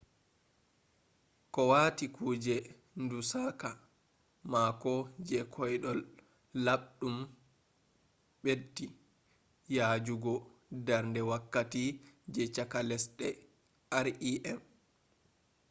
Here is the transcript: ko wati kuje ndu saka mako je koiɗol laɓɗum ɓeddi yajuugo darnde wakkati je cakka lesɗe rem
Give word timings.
ko 1.53 1.61
wati 1.71 2.05
kuje 2.15 2.55
ndu 3.01 3.19
saka 3.31 3.69
mako 4.51 4.93
je 5.27 5.39
koiɗol 5.53 5.99
laɓɗum 6.65 7.17
ɓeddi 8.43 8.85
yajuugo 9.75 10.33
darnde 10.85 11.21
wakkati 11.29 11.81
je 12.33 12.41
cakka 12.55 12.79
lesɗe 12.89 13.27
rem 14.05 14.59